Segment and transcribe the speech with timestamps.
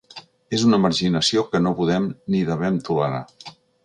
[0.57, 2.07] És una marginació que no podem
[2.37, 3.21] ni devem tolerar.